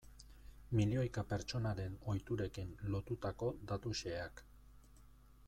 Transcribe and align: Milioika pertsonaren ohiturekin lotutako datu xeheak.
Milioika 0.77 1.23
pertsonaren 1.33 1.99
ohiturekin 2.13 2.73
lotutako 2.95 3.53
datu 3.75 3.95
xeheak. 4.03 4.45